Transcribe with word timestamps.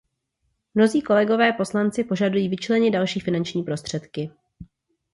Mnozí 0.75 1.01
kolegové 1.01 1.53
poslanci 1.53 2.03
požadují 2.03 2.49
vyčlenit 2.49 2.91
další 2.93 3.19
finanční 3.19 3.63
prostředky. 3.63 4.31